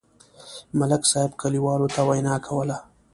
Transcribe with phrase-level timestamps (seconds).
[0.79, 2.77] ملک صاحب کلیوالو ته وینا کوله.